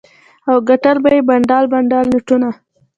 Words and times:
او 0.49 0.55
ګټل 0.69 0.97
به 1.03 1.09
یې 1.15 1.21
بنډل 1.27 1.65
بنډل 1.71 2.05
نوټونه. 2.11 2.49